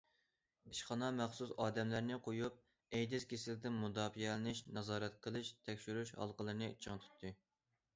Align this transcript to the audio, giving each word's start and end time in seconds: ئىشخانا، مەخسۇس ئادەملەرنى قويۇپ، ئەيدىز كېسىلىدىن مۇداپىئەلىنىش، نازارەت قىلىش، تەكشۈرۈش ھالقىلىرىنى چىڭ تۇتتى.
ئىشخانا، 0.69 1.09
مەخسۇس 1.17 1.51
ئادەملەرنى 1.65 2.17
قويۇپ، 2.29 2.57
ئەيدىز 2.99 3.29
كېسىلىدىن 3.35 3.79
مۇداپىئەلىنىش، 3.85 4.67
نازارەت 4.81 5.25
قىلىش، 5.29 5.57
تەكشۈرۈش 5.71 6.19
ھالقىلىرىنى 6.21 6.77
چىڭ 6.87 7.07
تۇتتى. 7.09 7.39